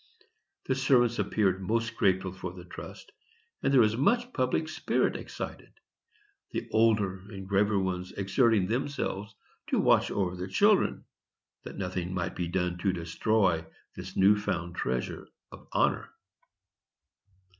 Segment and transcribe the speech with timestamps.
[0.65, 3.11] The servants appeared most grateful for the trust,
[3.61, 5.73] and there was much public spirit excited,
[6.49, 9.35] the older and graver ones exerting themselves
[9.67, 11.05] to watch over the children,
[11.65, 13.63] that nothing might be done to destroy
[13.95, 16.09] this new found treasure of honor.